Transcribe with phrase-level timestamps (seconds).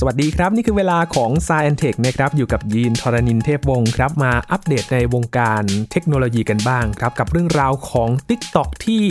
[0.00, 5.62] สวัสดีครับ นี่คือเวลาของ s าย e n t e c h นะครับอยู่กับยีนทรณินเทพวงศ์ครับ มาอัปเดตในวงการ
[5.92, 9.04] เทคโนโลยีกันบ้างครับ กับเรื่องราวของ TikTok ที่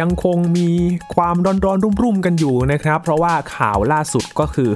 [0.00, 0.70] ยังคงมี
[1.14, 4.70] ความร้อนร้อนรุ่มๆ กันอยู่นะครับ เพราะว่าข่าวล่าสุดก็คือ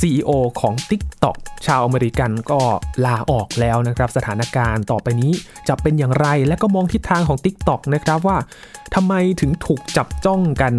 [0.00, 0.30] CEO
[0.60, 1.36] ของ TikTok
[1.66, 2.60] ชาวอเมริกันก็
[3.06, 5.32] ลาออกแล้วนะครับ สถานการณ์ต่อไปนี้
[5.68, 8.38] จะเป็นอย่างไร และก็มองทิศทางของ TikTok นะครับว่า
[8.94, 10.74] ทำไมถึงถูกจับจ้องกัน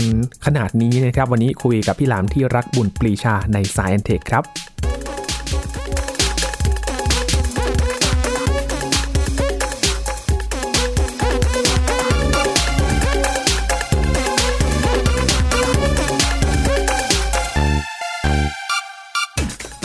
[0.46, 4.44] ขนาดนี้นะครับ วันนี้คุยกับพี่หลามที่รักบุญปรีชาในสายแอนเทคครับ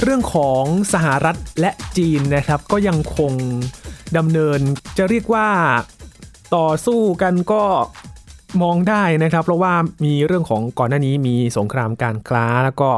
[0.04, 3.32] เรื่องของสหรัฐและจีนนะครับ ก็ยังคง
[4.16, 4.60] ดำเนิน
[4.98, 5.48] จะเรียกว่า
[6.56, 7.62] ต่อสู้กันก็
[8.60, 9.74] มองได้นะครับ เพราะว่า
[10.04, 12.90] มีเรื่องของก่อนหน้านี้มีสงครามการค้า แล้วก็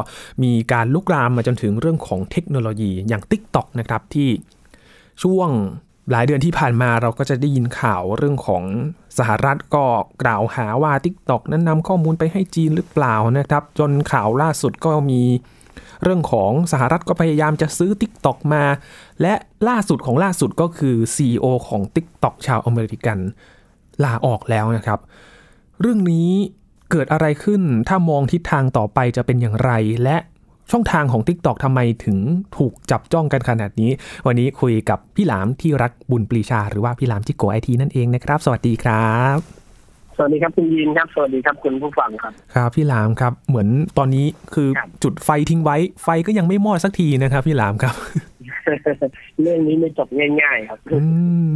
[0.43, 4.29] มีการลุกลามมาจนถึงเรื่องของเทคโนโลยีอย่าง TikTok นะครับที่
[5.23, 5.49] ช่วง
[6.11, 8.63] หลายเดือนที่ผ่านมาเราก็จะได้ยินข่าวเรื่องของ
[9.19, 9.85] สหรัฐก็
[10.23, 15.23] กล่าวหาว่า TikTok นั้นนำข้อมูลไปให้จีนหรือเปล่านะครับ จนข่าวล่าสุดก็มี
[16.02, 18.65] เรื่องของสหรัฐก็พยายามจะซื้อ TikTok มา
[19.23, 19.35] และ
[19.68, 23.18] ล่าสุดของล่าสุดก็คือ CEO ของ TikTok ชาวอเมริกัน
[24.05, 25.01] ลาออกแล้วนะครับ
[25.80, 26.30] เรื่องนี้
[26.91, 29.73] เกิดอะไรขึ้น ถ้ามองทิศทางต่อไปจะเป็นอย่างไร
[30.05, 30.17] และ
[30.71, 32.19] ช่องทางของ TikTok ทำไมถึง
[32.57, 33.91] ถูกจับจ้องกันขนาดนี้
[34.27, 39.39] วันนี้คุยกับพี่หลามที่รักบุญปรีชา หรือว่าพี่หลามจิโกไอทีนั่นเองนะครับ สวัสดีครับ
[40.17, 47.95] สวัสดีครับคุณยีนครับ สวัสดีครับคุณผู้ฟังครับ ครับ พี่หลามครับ เหมือนตอนนี้คือครับจุดไฟทิ้งไว้ ไฟก็ยังไม่มอดสักทีนะครับ พี่หลามครับ
[49.43, 50.09] เรื่องนี้ไม่จบ
[50.41, 51.01] ง่าย ๆ ครับ อื
[51.52, 51.55] ม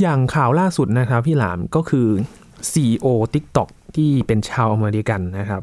[0.00, 2.08] อย่างข่าวล่าสุดนะครับ พี่หลามก็คือ
[2.72, 5.62] CEO TikTok ที่เป็นชาวอเมริกันนะครับ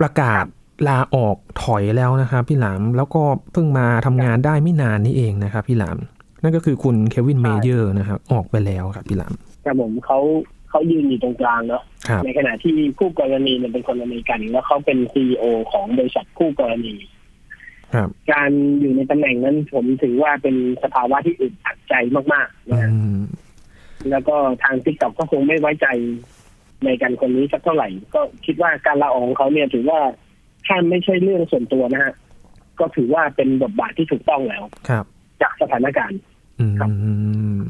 [0.00, 0.44] ประกาศ
[0.88, 5.98] ลาออกถอยแล้วนะครับพี่หลามแล้วก็เพิ่งมาทำงานได้ไม่นานนี่เองนะครับพี่หลาม
[6.42, 10.18] นั่นก็คือคุณเควินใช่เมเยอร์นะครับออกไปแล้วครับพี่หลามแต่ผมเขา
[10.70, 16.94] เขายืนอยู่ตรงกลางเนาะครับในขณะที่คู่กรณีเนี่ยเป็นคนอเมริกันแล้วเขาเป็น CEO ของบริษัทคู่กรณี
[17.94, 18.50] ครับการ
[18.80, 21.94] อยู่ในตำแหน่งนั้นผมถือว่าเป็นสภาวะที่อึดอัดใจ
[22.32, 23.20] มากๆอืนะฮะม
[24.10, 25.86] แล้วก็ทาง TikTok ก็คงไม่ไว้ใจ
[26.84, 30.00] ในกันคนนี้สักเท่าไหร่ ก็คิดว่าการลาออกของเขาเนี่ยถือว่า
[30.66, 32.14] ถ้าไม่ใช่เรื่องส่วนตัวนะฮะ
[32.80, 35.04] ก็ถือว่าเป็นบทบาทที่ถูกต้องแล้ว ครับ
[35.42, 36.20] จากสถานการณ์
[36.60, 36.90] อืครับ
[37.58, 37.60] ม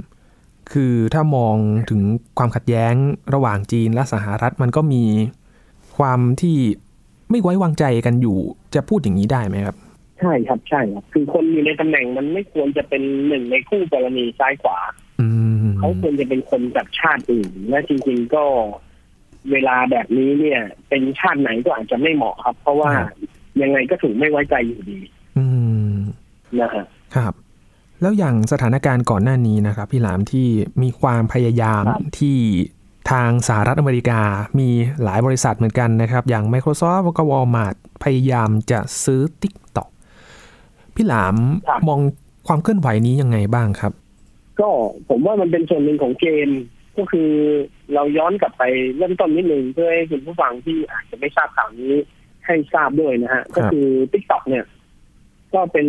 [0.73, 1.57] คือถ้ามอง
[1.91, 2.03] ถึง
[2.39, 2.95] ความขัดแย้ง
[3.35, 5.05] ระหว่างจีนและสหรัฐมันก็มี
[5.99, 6.57] ความที่
[7.31, 8.39] ไม่ไว้วางใจกันอยู่
[8.75, 9.77] จะพูดอย่างนี้ได้ไหมครับ
[10.21, 14.79] ใช่ครับใช่ครับคือคนอยู่ในตำแหน่งมันไม่ควรจะเป็นหนึ่งในคู่กรณีซ้ายขวา
[15.21, 18.45] อืม เขาควรจะเป็นคนจากชาติอื่น และจริงๆก็
[19.53, 22.91] เวลาแบบนี้เนี่ย เป็นชาติไหนก็อาจจะไม่เหมาะครับ เพราะว่า
[23.63, 24.99] ยังไงก็ถูกไม่ไว้ใจอยู่ดี
[25.39, 25.47] อื
[25.95, 25.97] ม
[26.61, 27.33] นะฮะครับ
[28.01, 30.47] แล้วอย่างสถานการณ์ก่อนหน้านี้นะครับ พี่หลามที่
[30.83, 32.39] มีความพยายามครับที่
[33.11, 34.21] ทางสหรัฐอเมริกา
[34.59, 34.69] มี
[35.03, 39.89] หลายบริษัทเหมือนกันนะครับ อย่าง Microsoft แล้วก็ Walmart พยายามจะซื้อ TikTok
[40.95, 41.37] พี่หลาม
[41.69, 42.01] ครับมอง
[42.47, 43.93] ความเคลื่อนไหวนี้ยังไงบ้างครับ
[44.61, 44.69] ก็
[45.09, 46.49] ผมว่ามันเป็นส่วนหนึ่งของเกม
[46.99, 47.31] ก็คือ
[47.95, 48.63] เราย้อนกลับไป
[48.97, 51.95] เริ่มต้นนิดนึงเพื่อให้คุณผู้ฟังที่อาจจะไม่ทราบข่าวนี้
[52.47, 54.65] ให้ทราบด้วยนะฮะ ก็คือ TikTok เนี่ย
[55.55, 55.87] ก็เป็น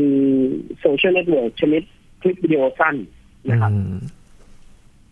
[0.80, 1.82] โซเชียลเน็ตเวิร์กชนิด
[2.22, 2.96] คลิปวิดีโอสั้น
[3.50, 3.98] นะครับอืม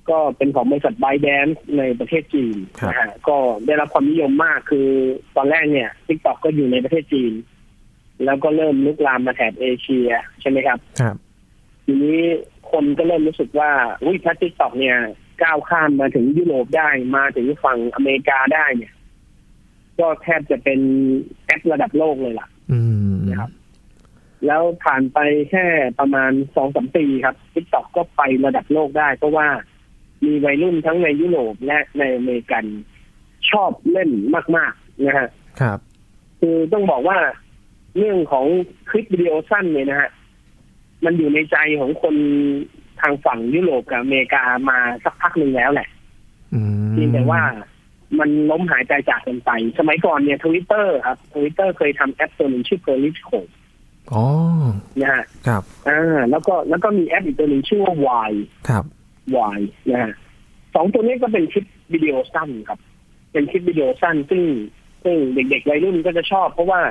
[0.09, 1.45] ก็เป็นของบริษัท ByteDance
[1.77, 4.87] ในประเทศจีนครับนะฮะก็ได้รับความนิยมมากคือ
[5.35, 7.33] ตอนแรกเนี่ย TikTok ก็อยู่ในประเทศจีน
[8.25, 10.09] แล้วก็เริ่มลุกลามมาแถบเอเชีย
[10.41, 11.15] ใช่ไหมครับครับ
[11.85, 12.19] ทีนี้
[12.71, 13.71] คนก็เริ่มรู้สึกว่า
[14.03, 14.97] อุ้ยถ้า TikTok เนี่ย
[15.43, 18.93] ก้าวข้ามมาถึงยุโรปได้มาถึงฝั่งอเมริกาได้เนี่ย
[19.99, 20.79] ก็แทบจะเป็น
[21.45, 22.79] แอประดับโลกเลยล่ะอื
[23.13, 23.51] มนะครับ
[24.45, 25.65] แล้วผ่านไปแค่
[25.99, 29.47] ประมาณสองสามปีครับ t ิ k t o k ก็ไประดับโลกได้ เพราะว่า
[30.25, 32.65] มีวัยรุ่นทั้งในยุโรปและในอเมริกัน
[33.51, 34.09] ชอบเล่น
[34.57, 35.29] มาก ๆ นะฮะ
[35.61, 35.79] ครับ
[36.39, 37.17] คือต้องบอกว่า
[37.97, 38.45] เรื่องของ
[38.89, 40.09] คลิปวิดีโอสั้นเนี่ยนะฮะ
[41.05, 42.15] มันอยู่ในใจของคน
[43.01, 45.87] ทางฝั่งยุโรปกับอเมริกามาสักพักหนึ่งแล้วแหละ
[46.53, 47.41] อืมเพียงแต่ว่า
[48.19, 53.37] มันล้มหายใจจากกันไป สมัยก่อนเนี่ยทวิตเตอร์ครับทวิตเตอร์เคยทำแอปตัวหนึ่งชื่อ Politico
[54.13, 54.23] อ๋อ
[55.01, 57.95] นะฮะครับอ่าแล้วก็แล้วก็มีแอปอีกตัวหนึ่งชื่อว่า
[58.29, 58.33] Y
[58.69, 58.83] ครับ
[59.57, 59.59] Y
[59.89, 60.13] นะฮะ
[60.75, 62.79] สองตัวนี้ก็เป็นคลิปวิดีโอสั้นครับ
[63.31, 64.43] เป็นคลิปวิดีโอสั้นซึ่ง
[65.03, 66.81] ซึ่งเด็กๆวัยรุ่นก็จะชอบเพราะว่า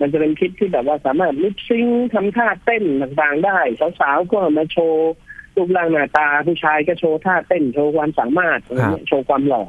[0.00, 3.58] มันจะเป็นคลิปที่แบบว่าสามารถลิปซิงค์ทำท่าเต้นต่างๆได้
[4.00, 5.12] สาวๆก็มาโชว์
[5.56, 9.64] รูปร่างหน้าตาผู้ชายก็โชว์ท่าเต้นโชว์ความสามารถอะไรเงี้ยโชว์ความหล่อ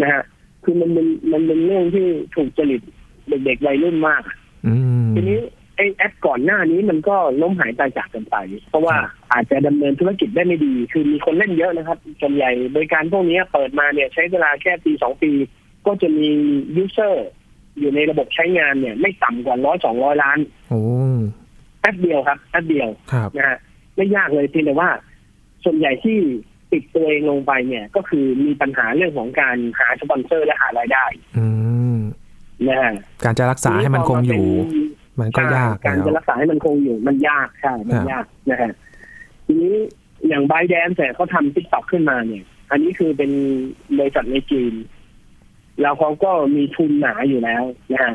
[0.00, 0.22] นะฮะ
[0.64, 2.82] คือมันเป็นมันเป็นเรื่องที่ถูกจริต
[3.28, 4.22] เด็กๆวัยรุ่นมาก
[4.66, 4.74] อื
[5.04, 5.40] มทีนี้
[5.76, 8.36] ไอแอปก่อนหน้านี้มันก็ล้มหายตายจากกันไป
[8.68, 8.96] เพราะว่า
[9.32, 15.30] อาจจะดำเนินธุรกิจได้ไม่ดี คือมีคนเล่นเยอะนะครับส่วนใหญ่บริการพวกนี้เปิดมาเนี่ยใช้เวลาแค่ปีสองปี
[15.86, 16.28] ก็จะมี
[16.76, 17.28] user
[17.78, 20.38] อยู่ในระบบใช้งานเนี่ย ไม่ต่ำกว่าร้อยสองร้อยล้าน
[20.70, 20.82] โอ้
[21.80, 23.58] แป๊บเดียวครับแป๊บเดียวครับนะฮะ
[23.96, 24.90] ไม่ยากเลยเพียงแต่ว่า
[25.64, 26.18] ส่วนใหญ่ที่
[26.72, 31.04] ปิดตัวเองลงไปเนี่ย ก็คือมีปัญหาเรื่องของการหาสปอนเซอร์และหารายได้
[31.38, 31.46] อื
[31.96, 31.98] ม
[32.68, 32.92] นะฮะ
[33.24, 34.44] การจะรักษาให้มันคงอยู่
[35.20, 38.72] มันก็ยากการแล้วจะรักษาให้มันคงอยู่มันยากใช่มันยากนะฮะ
[39.46, 39.74] ทีนี้
[40.28, 43.30] อย่าง ByteDance ที่เขาทำ TikTok ขึ้นมาเนี่ย อันนี้คือเป็น
[43.98, 44.72] บริษัทในจีน
[45.80, 47.62] แล้วเขาก็มีทุนหนาอยู่แล้ว
[47.92, 48.14] นะฮะ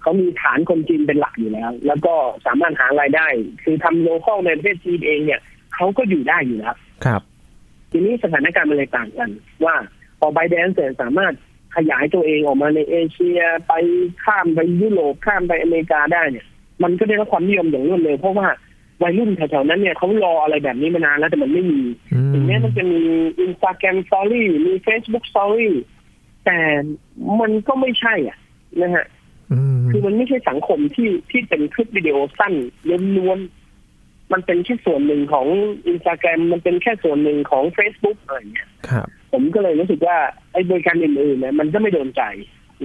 [0.00, 2.14] เขามีฐานคนจีนเป็นหลักอยู่แล้ว แล้วก็
[2.46, 3.26] สามารถหารายได้
[3.62, 5.40] คือทำโลคอลในประเทศจีนเองเนี่ย
[5.74, 7.22] เขาก็อยู่ได้อยู่แล้วครับ
[7.90, 9.30] ทีนี้สถานการณ์มันเลยต่างกัน
[9.64, 9.74] ว่า
[10.18, 11.34] พอไบแดนเสร็จสามารถ
[11.76, 13.72] ขยายตัวเองออกมาในเอเชียไป
[14.24, 16.46] ข้ามไปยุโรปข้ามไปอเมริกาได้เนี่ย
[16.82, 18.48] มันก็ได้รับความนิยมอย่างรวดเร็วเพราะว่า
[19.02, 21.80] วัยรุ่นแถวๆนั้นเนี่ยเขารออะไรแบบนี้มานานแล้วแต่มันไม่มี
[22.12, 23.00] อืมถึงแม้มันจะมี
[23.40, 25.70] Instagram Story มี Facebook Story
[26.46, 26.58] แต่
[27.40, 28.38] มันก็ไม่ใช่อะ
[28.80, 29.06] นะฮะ
[29.52, 32.54] อืมคือมันไม่ใช่สังคมที่ที่เป็นคลิปวิดีโอสั้น
[33.16, 35.46] ล้วนๆมันเป็นแค่ส่วนหนึ่งของ
[35.86, 40.18] อินสตาแกรมมันเป็นแค่ส่วนหนึ่งของ Facebook อะไรอย่างเงี้ยครับผมก็เลยรู้สึกว่า
[40.52, 42.22] ไอ้บริการอื่นๆเนี่ยมันก็ไม่โดนใจ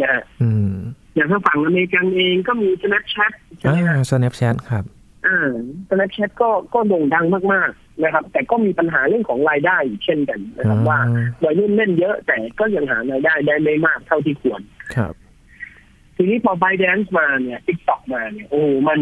[0.01, 0.73] นะฮะอืม
[1.15, 4.83] อย่างทางฝั่งอเมริกันเองก็มี Snapchat ใช่อ่าไหมฮะ Snapchat ครับ
[5.25, 5.51] อ่า
[5.89, 10.99] Snapchat ก็ก็โด่งดังมากๆ นะครับ แต่ก็มีปัญหาเรื่องของรายได้อีกเช่นกันนะครับอ่าว่า
[11.43, 14.61] วัยรุ่นเล่นเยอะแต่ก็ยังหารายได้ได้ไม่มากเท่าที่ควร
[14.95, 15.13] ครับ
[16.15, 18.99] ทีนี้พอ b บ d a n c e มาเนี่ย TikTok มาเนี่ยโอ้โหมัน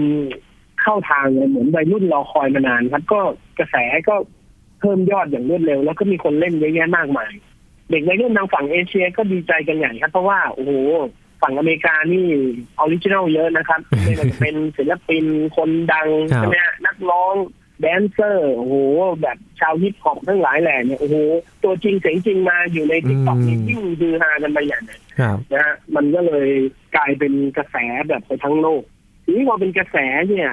[0.81, 3.21] เข้าทางเลยเหมือนวัยรุ่นรอคอยมานานครับ ก็
[3.59, 3.75] กระแส
[4.09, 4.15] ก็
[4.79, 7.31] เพิ่มยอดอย่างรวดเร็ว แล้วก็มีคนเล่นเยอะแยะมากมาย
[7.89, 10.71] เด็กวัยรุ่นทางฝั่งเอเชียก็ดีใจกันใหญ่ครับ เพราะว่าโอ้โห
[11.41, 12.27] ฝั่งอเมริกานี่
[12.79, 15.25] original เยอะนะครับไม่ว่าจะเป็นศิลปิน
[15.55, 17.35] คนดังครับใช่ไหมฮะนักร้อง
[17.81, 18.75] แดนเซอร์โอ้โห
[19.21, 21.15] แบบชาวฮิปฮอปทั้งหลายแหล่เนี่ยโอ้โห
[21.63, 24.83] ตัวจริงเสียงจริงมาอยู่ใน TikTok นี่ยิ่งฮือฮากันไปอย่าง
[25.19, 26.49] ครับนะฮะมันก็เลย
[26.95, 27.75] กลายเป็นกระแส
[28.09, 28.83] แบบไปทั้งโลก
[29.23, 29.97] ทีนี้พอเป็นกระแส
[30.29, 30.49] เนี่ย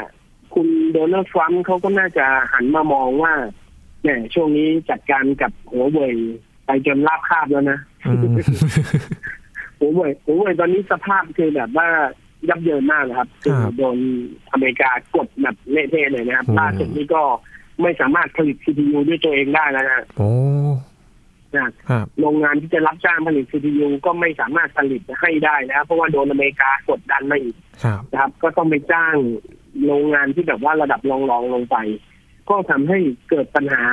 [0.55, 3.35] คุณโดนัลด์ทรัมป์เขาก็น่าจะหันมามองว่า
[4.03, 6.15] เนี่ยช่วงนี้จัดการกับหัวเว่ย
[6.67, 8.19] ไปจนราบคาบแล้วนะอืม
[9.79, 11.89] หัวเว่ยหัวเว่ยตอนนี้สภาพคือแบบว่า
[12.49, 13.97] ยับเยินมากนะครับคือครับโดน
[14.53, 17.23] อเมริกากดแบบเละเทะเลยนะครับอืมล่าสุดนี้ก็
[17.83, 20.31] ไม่สามารถผลิต CPU ด้วยตัวเองได้แล้วนะโอ้
[21.57, 29.15] นะครับโรงงานที่จะรับจ้างผลิต CPU ก็ไม่สามารถผลิตให้ได้แล้วเพราะว่าโดนอเมริกากดดันมาอีกครับนะครับ ก็ต้องไปจ้าง
[29.87, 31.77] โรงงานที่แบบว่าระดับรองๆลงไป
[32.49, 32.99] ก็ทำให้
[33.29, 33.85] เกิดปัญหา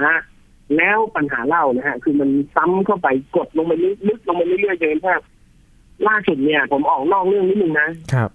[0.78, 3.08] แล้วปัญหาเล่านะฮะ คือมันซ้ำเข้าไป
[3.38, 3.74] กดลงไป
[4.08, 5.20] ลึกๆลงไปเรื่อยๆจนกระทั่ง
[6.08, 8.30] ล่าสุดเนี่ย ผมออกนอกเรื่องนิดนึงนะครับ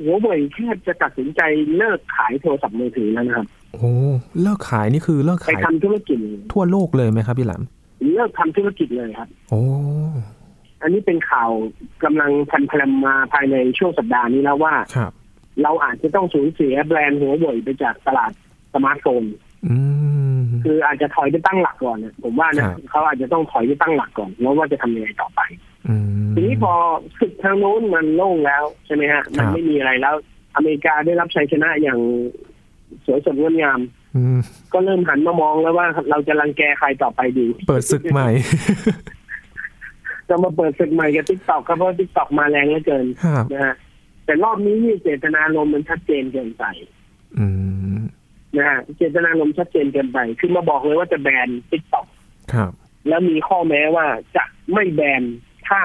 [0.00, 1.40] หัวเว่ยแทบจะตัดสินใจ
[1.76, 3.90] เลิกขายโทรศัพท์มือถือแล้วนะครับโอ้
[4.42, 6.18] เลิกขายนี่คือเลิกไปขายทำธุรกิจ
[6.52, 7.62] ทั่วโลกเลยไหมครับพี่หลาม
[8.14, 9.60] เลิกทำธุรกิจเลยครับ โอ้
[10.82, 11.50] อันนี้เป็นข่าว
[12.04, 15.12] กำลังพันพลมมาภายในช่วงสัปดาห์นี้แล้วว่าครับ
[15.62, 18.32] เราอาจจะต้องสูญเสียแบรนด์หัวเว่ยไปจากตลาด
[18.74, 19.22] สมาร์ทโฟน
[19.68, 19.76] อื
[20.38, 25.73] มคืออาจจะถอยไปตั้งหลักก่อนนะผมว่านะครับเขาอาจจะต้องถอยไปตั้งหลักก่อนแล้วว่าจะทำยังไงต่อไปอืม
[26.34, 26.74] ทีนี้พอ
[27.20, 30.14] ศึกทางโน้นมันโล่งแล้วใช่ไหมฮะ มันไม่มีอะไรแล้ว
[30.56, 31.98] อเมริกาได้รับชัยชนะอย่าง
[33.04, 33.80] สวยสดงดงาม
[34.16, 34.38] อืม
[34.72, 38.28] ก็เริ่มหันมามองแล้วว่าเราจะรังแกใครต่อไปดี เปิดศึกใหม่
[40.28, 43.74] จะมาเปิดศึกใหม่กับ TikTok ครับเพราะ TikTok มาแรงเหลือเกินครับนะฮะ
[44.24, 46.64] แต่รอบนี้นี่เจตนารมณ์มันชัดเจนเกินไป
[47.38, 47.46] อื
[47.96, 47.98] ม
[48.56, 52.06] นะฮะเจตนารมณ์ชัดเจนเกินไป คือมาบอกเลยว่าจะแบน TikTok
[52.52, 52.70] ครับ
[53.08, 55.22] แล้วมีข้อแม้ว่าจะไม่แบน
[55.68, 55.80] ถ้า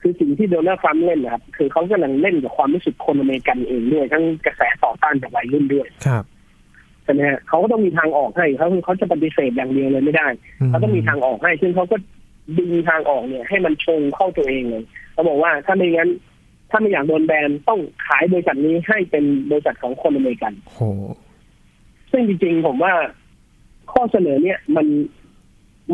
[0.00, 6.24] คือสิ่งที่โดนัลด์ทรัมป์เล่นนะครับ คือเขากำลังเล่นกับความรู้สึกคนอเมริกันเองด้วย ทั้งกระแสต่อต้านจากวัยรุ่นด้วยครับ
[7.04, 10.28] ใช่ไหมฮะเขาก็ต้องมีทางออกให้เขาเขาจะปฏิเสธอย่างเดียวเลยไม่ได้
[10.68, 11.96] เขาต้องมีทางออกให้ซึ่งเขาก็
[12.58, 16.10] ดึงทางออกเนี่ย ให้มันชงเข้าตัวเองเลยเขาบอกว่าถ้าไม่งั้น
[16.70, 20.80] ถ้าไม่อยากโดนแบนต้องขายบริษัทนี้ให้เป็นบริษัทของคนอเมริกันโห
[22.10, 22.92] ซึ่งจริงๆผมว่า
[23.92, 24.86] ข้อเสนอเนี่ยมัน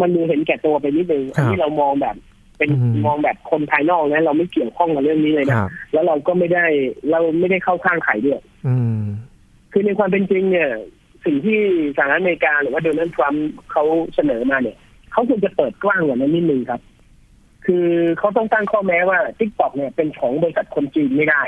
[0.00, 2.16] มันดูเห็นแก่ตัวไปนิดนึงครับอันนี้เรามองแบบ
[2.58, 6.66] เป็นอืมมองแบบคนภายนอกนะเราไม่เกี่ยวข้องกับเรื่องนี้เลยคนะรับแล้วเราก็ไม่ได้
[7.10, 9.00] เราไม่ได้เข้าข้างใครด้วยอืม
[9.72, 10.70] คือในความเป็นจริงเนี่ย
[11.24, 11.60] สิ่งที่
[11.96, 13.84] สหรัฐอเมริกาหรือว่าโดนัลด์ทรัมป์เขา
[14.14, 14.76] เสนอมาเนี่ย
[15.12, 16.80] เขาควรจะเปิดกว้างกว่านั้นนิดนึงครับ
[17.66, 17.86] คือ
[18.18, 21.42] เขาต้องตั้งข้อแม้ว่า t ิ k t o k เนี่ยเป็นของบริษัทคนจีนไม่ได้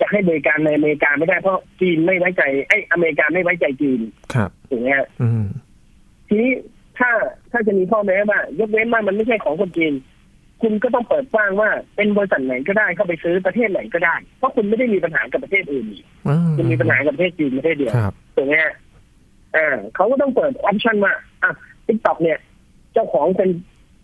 [0.00, 4.00] จะให้บริการในอเมริกาไม่ได้เพราะจีนไม่ไว้ใจไอ้ยอเมริกาไม่ไว้ใจจีน
[4.34, 5.44] ครับถูกไหมฮะอืม
[6.28, 6.52] ทีนี้
[6.98, 7.10] ถ้า
[7.50, 9.92] ถ้าจะมีข้อแม้ว่ายกเว้นว่ามันไม่ใช่ของคนจีน
[10.62, 18.74] คุณก็ต้องเปิดกว้างว่าเป็นบริษัทไหนก็ได้เข้าไปซื้อประเทศไหนก็ได้ เพราะคุณไม่ได้มีปัญหากับประเทศอื่นอีกอืมคุณมีปัญหากับประเทศจีนประเทศเดียวครับถูกไหมฮะ
[19.56, 21.50] อ่าเขาก็ต้องเปิด option ว่าอะ
[21.86, 22.38] TikTok เนี่ย
[22.92, 23.50] เจ้าของเป็น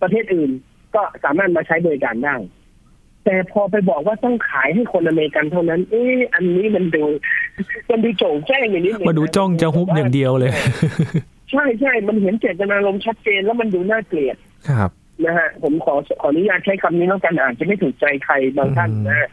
[0.02, 0.50] ประเทศอื่น
[0.94, 2.36] ก็สามารถมาใช้บริการได้
[3.24, 7.04] แต่พอไปบอกว่าต้องขายให้คนอเมริกันเท่านั้น เอ๊ะอันนี้มันดู
[7.90, 10.52] มันดูโจ่งแจ้งอย่างนี้มาดูจ้องจะฮุบอย่างเดียวเลย
[11.50, 14.36] ใช่ใช่มันเห็นเจตนารมณ์ชัดเจนแล้วมันดูน่าเกลียด
[14.68, 14.90] ครับ
[15.24, 19.28] นะฮะผมขอขออนุญาตใช้คำนี้แล้วกันอาจจะไม่ถูกใจใครบางท่านนะฮะ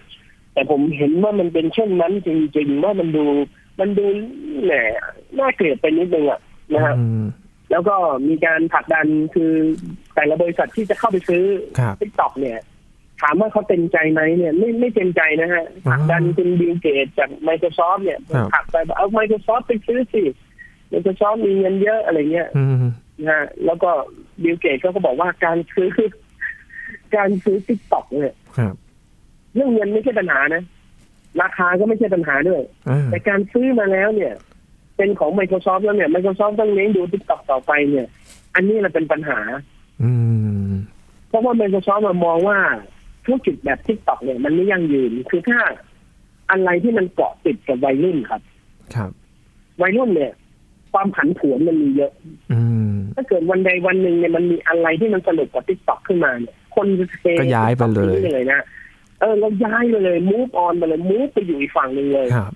[0.53, 3.25] แต่ผมเห็นว่ามันเป็นเช่นนั้นจริงๆว่ามันดู
[3.79, 4.05] มันดู
[4.63, 4.73] แหม
[5.39, 6.39] น่าเกลียดไปนิดนึงอะ
[6.73, 7.23] นะฮะอืม
[7.71, 7.95] แล้วก็
[8.27, 9.51] มีการผลักดันคือ
[10.15, 11.43] แต่ละบริษัทที่จะเข้าไปซื้อ
[11.79, 12.59] ครับ TikTok เนี่ย
[13.21, 20.23] ถามว่าเขาเต็มใจไหมเนี่ย ไม่ไม่เต็มใจนะฮะผลักดันคุณบิลเกตจาก Microsoft เนี่ยครับผลักไปบอกเอา Microsoft ไปซื้อสิ
[20.91, 22.75] Microsoft มีเงินเยอะอะไรเงี้ยอืม
[23.23, 23.89] นะฮะแล้วก็
[24.43, 25.91] บิลเกตก็บอกว่าการซื้อ
[27.15, 28.75] การซื้อ TikTok เนี่ยครับ
[29.55, 30.63] เรื่องเงินไม่ใช่ปัญหานะ
[31.41, 34.33] ราคาก็ไม่ใช่ปัญหาด้วยอ่าแต่การซื้อมาแล้วเนี่ย
[34.97, 38.07] เป็นของ Microsoft แล้วเนี่ย Microsoft ต้องเลี้ยงดู TikTok ต่อไปเนี่ย
[38.55, 39.39] อันนี้แหละเป็นปัญหา
[40.03, 40.11] อื
[40.67, 40.69] ม
[41.27, 42.59] เพราะว่า Microsoft มามองว่า
[43.25, 45.59] ธุรกิจแบบ TikTok เนี่ยมันไม่ยั่งยืน คือถ้า
[46.51, 48.41] อะไรที่มันเกาะติดกับวัยรุ่นครับ
[48.95, 49.11] ครับ
[49.81, 50.33] วัยรุ่นเนี่ย
[50.93, 52.11] ความผันผวนมันมีเยอะ
[52.53, 58.61] อืม ถ้าเกิดวันใดวันหนึ่งเนี่ยมันมีอะไรที่มันสนุกกว่า TikTok ขึ้นมาเนี่ยคนจะเทก็ย้ายไปเลย TikTok ทิ้งเลยนะ
[59.19, 62.53] เออเราย้ายไปเลย move on ไปเลย move ไปอยู่อีกฝั่งหนึ่งเลยครับ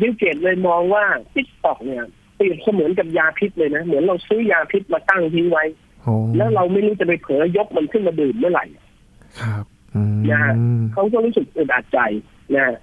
[0.00, 2.04] บิลเกตเลยมองว่า TikTok เนี่ย
[2.36, 5.64] เปรียบเสมือนกับยาพิษเลยนะ เหมือนเราซื้อยาพิษมาตั้งทิ้งไว้
[6.02, 8.64] โอ้แล้วเราไม่รู้จะไปเผลอยกมันขึ้นมาดื่มเมื่อไหร่
[9.40, 10.54] ครับอืมนะฮะ
[10.92, 11.98] เขาก็รู้สึกอึดอัดใจ
[12.54, 12.76] นะฮะ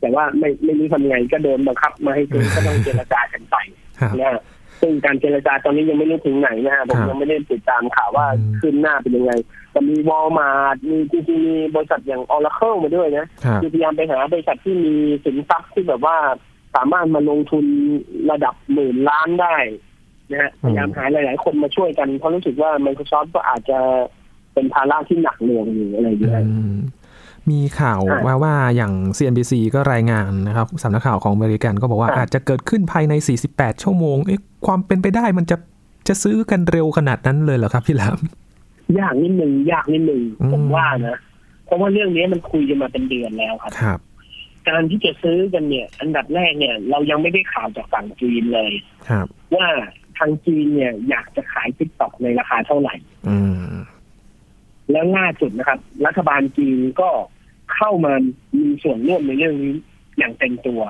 [0.00, 3.56] แต่ว่าไม่ไม่รู้ทำไงก็โดนบังคับมาให้ซื้อก็ต้องเจรจากันไป
[4.00, 4.40] ครับนะฮะ
[4.82, 9.32] ซึ่งการเจรจาตอนนี้ยังไม่รู้ถึงไหนนะฮะผมครับยังไม่ได้ติดตามข่าวว่าอืมคืบหน้าเป็นยังไง
[9.72, 16.16] แต่มีวอลมาร์มีจริงๆมีบริษัทอย่าง Oracle มาด้วยนะครับคือพยายามไปหาบริษัทที่มีสินทรัพย์ที่แบบว่า
[16.74, 17.64] สามารถมาลงทุน
[18.30, 19.56] ระดับหมื่นล้านได้
[20.30, 23.78] นะฮะพยายามหาหลาย ๆ คนมาช่วยกันเพราะรู้สึกว่า Microsoft ก็อาจจะ
[24.54, 26.60] เป็นภาระที่หนักหน่วงอยู่อะไรอย่างเงี้ยอื
[27.48, 33.12] มมีข่าวอะว่าว่าอย่าง CNBC ก็รายงานนะครับสำนักข่าวของอเมริกันก็บอกว่าอะอาจจะเกิดขึ้นภายใน
[33.48, 35.56] 48 ชั่วโมงเอ๊ะความเป็นไปได้มันจะ
[36.08, 38.18] จะซื้อกันเร็วขนาดนั้นเลยเหรอครับพี่หลาม
[38.98, 41.16] ยากนิดนึงยากนิดนึงอืมผมว่านะ
[41.66, 43.98] เพราะว่าเรื่องนี้มันคุยกันมาเป็นเดือนแล้วครับครับ
[44.68, 48.72] การที่จะซื้อกันเนี่ย อันดับแรกเนี่ย เรายังไม่ได้ข่าวจากฝั่งจีนเลย
[49.08, 49.68] ครับ ว่า
[50.18, 52.94] ทางจีนเนี่ย อยากจะขายทิกตอกในราคาเท่าไหร่
[53.28, 53.56] อืม
[54.90, 57.10] แล้วล่าสุดนะครับ รัฐบาลจีนก็
[57.74, 58.12] เข้ามา
[58.58, 59.74] มีส่วนร่วมในเรื่องนี้
[60.18, 60.80] อย่างเต็มตัว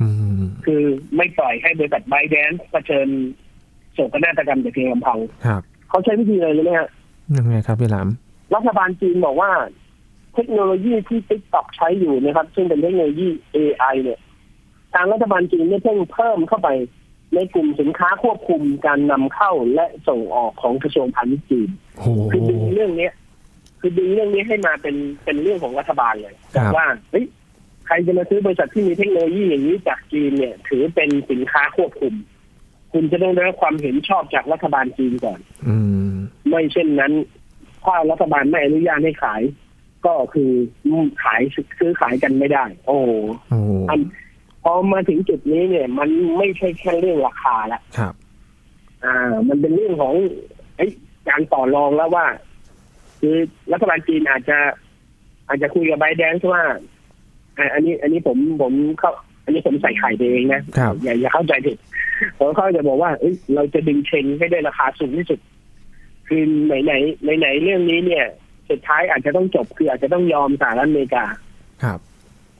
[0.00, 0.82] อืมคือ
[1.16, 3.08] ไม่ปล่อยให้บริษัทไบแดนเผชิญ
[3.92, 6.88] โศกนาฏกรรมแต่เพียงลำพังครับเขาใช้วิธีอะไรรู้ไหมฮะ
[7.36, 8.08] ยังไงครับพี่หลาม
[8.54, 9.50] รัฐบาลจีนบอกว่า
[10.34, 14.20] เทคโนโลยีที่ TikTok ใช้อยู่นะครับ ซึ่งเป็นเทคโนโลยี AI เนี่ย
[14.94, 16.68] ทางรัฐบาลจีนได้เพิ่งเพิ่มเข้าไป
[17.34, 21.68] ในกลุ่มสินค้าควบคุมการนำเข้าและส่งออกของกระทรวงพาณิชย์จีน
[21.98, 23.12] โอ้คือดึงเรื่องเนี้ย
[23.80, 27.24] คือดึงเรื่องนี้ให้มาเป็นเป็นเรื่องของรัฐบาลเลยครับบอกว่าเฮ้ย
[27.86, 32.14] ใครจะมาซื้อบริษัทที่มีเทคโนโลยีอย่างนี้จากจีนเนี่ย ถือเป็นสินค้าควบคุม
[32.92, 35.76] คุณจะต้องได้รับความเห็นชอบจากรัฐบาลจีนก่อนอื
[36.08, 36.12] ม
[36.48, 37.12] ไม่เช่นนั้น
[37.84, 39.42] ถ้ารัฐบาลไม่อนุญาตให้ขาย
[40.06, 40.50] ก็คือ
[41.22, 41.40] ขาย
[41.78, 43.10] ซื้อขายกันไม่ได้ โอ้โห
[43.50, 43.58] โอ้
[43.90, 44.00] อัน
[44.62, 46.08] พอมาถึงจุดนี้เนี่ย มัน
[46.38, 48.14] ไม่ใช่แค่เรื่องราคาละครับ
[49.04, 50.14] อ่า มันเป็นเรื่องของ
[50.76, 50.90] เอ้ย
[51.28, 52.26] การต่อรองแล้วว่า
[53.20, 53.36] คือ
[53.72, 54.58] รัฐบาลจีนอาจจะ
[55.48, 56.62] อาจจะคุยกับไบแดนว่า
[57.58, 59.12] อ่าอันนี้ อันนี้ผมผมเข้า
[59.44, 61.78] อันนี้ผมใส่ไข่ไปเองนะครับอย่าอย่าเข้าใจผิด
[62.38, 65.40] ผมเขาจะบอกว่าเอ้ยเราจะดึงเชนให้ได้ราคาสูงที่สุด
[66.28, 68.24] คือไหนไหนไหนไหนๆเรื่องนี้เนี่ย
[68.70, 71.24] สุดท้ายอาจจะต้องจบคืออาจจะต้องยอมสหรัฐอเมริกา
[71.84, 71.98] ครับ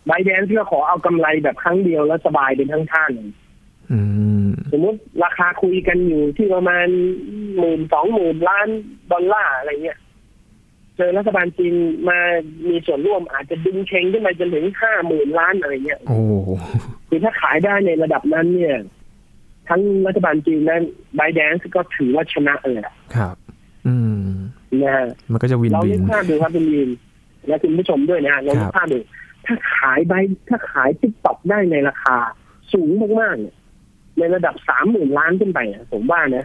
[0.06, 3.12] ไบแดนที่ขอเอากำไรแบบครั้งเดียวแล้วสบายเป็นทั้งท่าน
[3.92, 4.00] อื
[4.46, 6.86] มสมมติราคาคุยกันอยู่ที่ประมาณ
[7.58, 8.68] หมื่นสองหมื่นล้าน
[9.12, 9.98] ดอลลาร์อะไรเงี้ย
[10.98, 11.74] เจอรัฐบาลจีน
[12.08, 12.18] มา
[12.68, 16.18] มีส่วนร่วมอาจจะดึงเชงขึ้นไปจนถึงห้าหมื่นล้านอะไรเงี้ยโอ้
[17.08, 18.76] คือถ้าขายได้ในระดับนั้นเนี่ย
[19.68, 20.82] ทั้งรัฐบาลจีนนั้น
[21.16, 23.36] ไบแดนก็ถือว่าชนะเลยอะครับ
[23.86, 24.24] อืม
[24.82, 26.90] นะฮะมันก็จะวินเราวินึนกภาพดูครับคุณยิน
[27.46, 28.98] และคุณผู้ชมด้วยนะฮะเรานึครักบภาพดู
[29.46, 30.12] ถ้าขายใบ
[30.48, 32.16] ถ้าขายติ๊กต็อกได้ในราคา
[32.72, 32.90] สูง
[33.20, 33.54] มากๆเนี่ย
[34.18, 36.44] ในระดับสามหมื่นล้านขึ้นไปอะผมว่านะ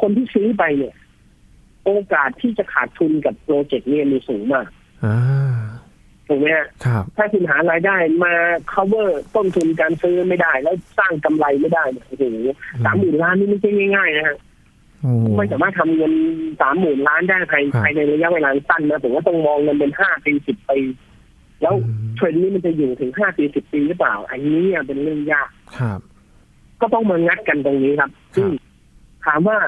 [0.00, 0.94] คนที่ซื้อไปเนี่ย
[1.84, 4.66] โอกาสที่จะขาดทุนกับโปรเจกต์เนี่ยมีสูงมาก
[5.04, 5.16] อ่า
[6.28, 8.34] ถูกไหมฮะครับถ้าคุณหารายได้มา
[8.72, 12.24] cover ต้นทุนการซื้อไม่ได้ แล้วสร้างกำไรไม่ได้เนี่ยโอ้โห
[12.84, 14.36] สามหมื่นล้านนี่ไม่ใช่ง่ายๆนะฮะ
[15.02, 16.12] โอ้ไม่สามารถทำเงิน
[16.60, 20.80] สามหมื่นล้านได้ภายครับภายในระยะเวลาสั้นนะผมว่าต้องมองเงินเป็นห้าปีสิบปี
[21.62, 26.00] แล้วอืมเทรนด์นี้มันจะอยู่ถึงห้าปีสิบปีหรือเปล่า อันนี้เนี่ยเป็นเรื่องยากครับ
[26.80, 28.48] ก็ต้องมางัดกันตรงนี้ครับครับซึ่ง
[29.26, 29.58] ถามว่า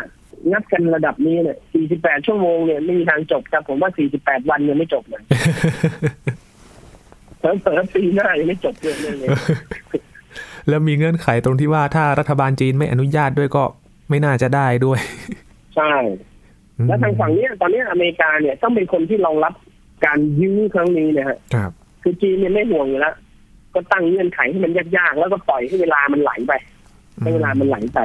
[0.51, 1.59] งัดกันระดับนี้เนี่ย
[1.93, 3.91] 48 ชั่วโมงเนี่ยไม่มีทางจบครับ ผมว่า
[4.21, 5.23] 48 วันยังไม่จบเลย
[7.39, 9.29] เผลอๆปีหน้ายังไม่จบเลยเรื่องนี้
[10.69, 13.63] แล้วมีเงื่อนไขตรงที่ว่าถ้ารัฐบาลจีนไม่อนุญาตด้วยก็
[14.11, 14.99] ไม่น่าจะได้ด้วย
[15.77, 15.93] ใช่
[16.87, 19.55] แล้วทางฝั่งเนี้ยตอนเนี้ยอเมริกาเนี่ยต้องเป็นคนที่รองรับ
[20.07, 21.71] การยื้อครั้งนี้นะฮะครับ
[22.03, 23.15] คือจีนเนี่ยไม่ห่วงอยู่แล้ว
[23.75, 26.53] ก็ตั้งเงื่อนไขให้มันยากๆ แล้วก็ปล่อยให้เวลามันไหลไป
[27.23, 28.01] ให้เวลามันไหลไป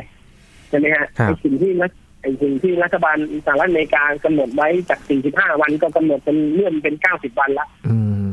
[0.70, 5.00] ใช่ไหมฮะครับไอ้สิ่งที่รัฐ ไอ้สิ่งที่รัฐบาลสหรัฐอเมริกากำหนดไว้จาก
[5.30, 7.98] 45 วันก็กำหนดเป็นเลื่อนเป็น 90 วันละอื
[8.30, 8.32] ม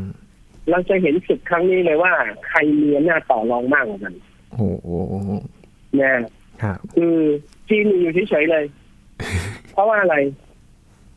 [0.71, 2.13] เราจะเห็นศึกครั้งนี้เลยว่า
[2.49, 4.15] ใครมีอำนาจต่อรองมากกว่ากัน
[4.51, 4.89] โอ้โห
[6.01, 6.15] นะ
[6.63, 7.17] ครับคือ
[7.69, 8.65] จีนอยู่เฉยๆเลย
[9.73, 10.17] เพราะว่าอะไร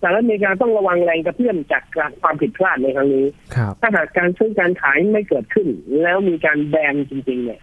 [0.01, 3.25] สหรัฐอเมริกาต้องระวังแรงกระเพื่อมจากการความผิดพลาดในครั้งนี้
[3.55, 5.67] ครับถ้าหากการซื้อการขายไม่เกิดขึ้น
[6.01, 7.59] แล้วมีการแบนจริง ๆ เนี่ย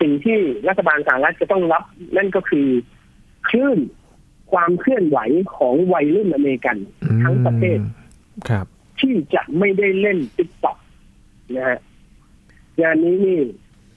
[0.00, 0.38] สิ่งที่
[0.68, 1.84] รัฐบาลสหรัฐจะต้องรับ
[2.16, 2.68] นั่นก็คือ
[3.48, 3.78] คลื่น
[4.52, 5.18] ความเคลื่อนไหว
[5.56, 6.76] ของวัยรุ่นอเมริกัน
[7.22, 7.78] ทั้งประเทศ
[8.50, 8.66] ครับ
[9.00, 10.76] ที่จะไม่ได้เล่นติ๊กต็อก
[11.56, 11.78] นะฮะ
[12.82, 13.38] งานนี้นี่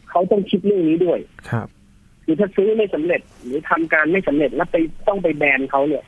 [0.09, 1.19] เขาต้องคิดเรื่องนี้ด้วย
[1.49, 1.67] ครับ
[2.23, 4.75] คือถ้าซื้อไม่สำเร็จ หรือทำการไม่สำเร็จแล้วไป
[5.07, 6.03] ต้องไปแบนเขาเนี่ย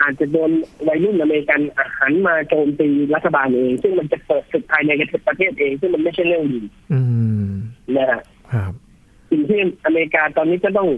[0.00, 0.50] อาจจะโดน
[0.88, 1.60] วัยรุ่นอเมริกัน
[1.98, 4.90] หันมาโจมตีรัฐบาลเอง ซึ่งมันจะเปิดศึกภายใน
[5.28, 6.60] ประเทศเอง ซึ่งมันไม่ใช่เรื่องดี
[6.92, 7.00] อื
[7.46, 7.50] ม
[7.96, 8.72] นะฮะครับ
[9.30, 10.88] สิ่งที่อเมริกาตอนนี้ก็ต้อง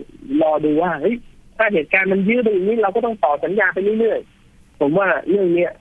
[0.42, 1.16] รอดูว่าเฮ้ย
[1.56, 5.72] ถ้าเหตุการณ์มันยืดไปอย่างนี้เราก็ต้องต่อสัญญาไปเรื่อยๆ ผมว่าเรื่องเนี้ย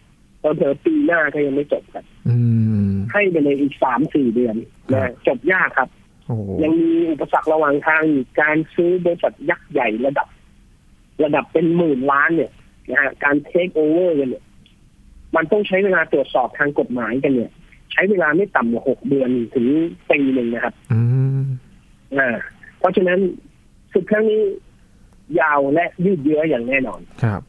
[0.44, 2.38] ตอนเถอปีหน้าก็ยังไม่จบครับอื
[2.90, 4.56] มให้ไปเลยอีกสามสี่เดือน
[4.92, 5.90] ครันะบจบยากครับ
[6.26, 10.28] โอ้โหยังมีอุปสรรคระหว่างทางอีกการซื้อบริษัทยักษ์ใหญ่ระดับ
[11.24, 12.52] ระดับเป็นหมื่นล้านเนี่ย
[12.92, 14.44] นะฮะการเทคโอเวอร์กันเนี่ย
[15.36, 17.52] มันต้องใช้เวลาตรวจสอบทางกฎหมายกันเนี่ย
[17.92, 19.68] ใช้เวลาไม่ต่ำกว่าหกเดือนถึง
[20.10, 21.00] ปีหนึ่งนะครับอื
[21.40, 21.44] ม
[22.18, 22.30] อ่า
[22.80, 23.20] เพราะฉะนั้น
[23.94, 24.42] ศึกครั้งนี้
[25.40, 27.42] ยาวและยืดเยื้ออย่างแน่นอนครับ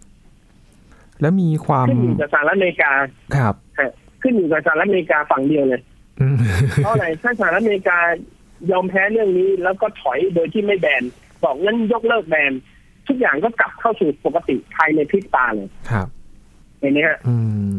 [1.20, 2.92] แล้วมีความขึ้นอยู่กับสหรัฐอเมริกา
[3.36, 3.90] ครับฮะ
[4.22, 5.80] ขึ้นอยู่กับสหรัฐอเมริกาฝั่งเดียวเลย
[6.20, 6.36] อืม
[6.76, 7.98] เพราะอะไรถ้าสหรัฐอเมริกา
[8.70, 11.02] ยอมแพ้เรื่องนี้แล้วก็ถอยโดยที่ไม่แบน
[11.42, 12.52] บอกงั้นยกเลิกแบน
[13.08, 16.08] ทุกอย่างก็กลับเข้าสู่ปกติภายในพริบตาเลยครับ
[16.80, 17.36] เห็นไหมฮะอื
[17.68, 17.72] ม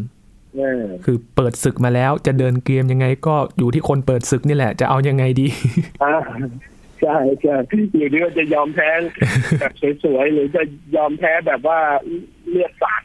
[0.57, 5.47] เออคือเปิดศึกมาแล้วจะเดินเกมยังไงก็อยู่ที่คนเปิดศึกนี่แหละ จะเอายังไงดี
[6.03, 6.13] อ่า
[7.01, 7.55] ใช่ใช่
[7.97, 8.89] อยู่ที่ว่าจะยอมแพ้
[9.59, 10.63] แบบสวยๆหรือจะ
[10.95, 11.79] ยอมแพ้แบบว่า
[12.49, 13.01] เลือดสาด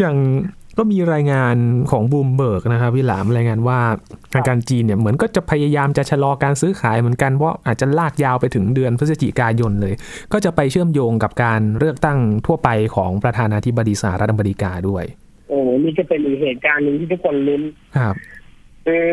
[0.00, 0.16] อย่าง
[0.78, 1.56] ก็มีรายงาน
[1.90, 3.80] ของบูมเบิร์กนะครับพี่หลามรายงานว่า
[4.32, 9.94] ทางการจีนเนี่ยเหมือนก็จะพยายามจะชะลอการซื้อขายเหมือนกันเพราะอาจจะลากยาวไปถึงเดือนพฤศจิกายนเลย
[10.32, 15.04] ก็จะไปเชื่อมโยงกับการเลือกตั้งทั่วไปของประธานาธิบดีสหรัฐอเมริกาด้วย
[15.48, 17.62] โอ้นี่ก็เป็นอีกเหตุการณ์หนึ่งที่ทุกคนลุ้น
[17.98, 18.14] ครับ
[18.86, 19.06] คือ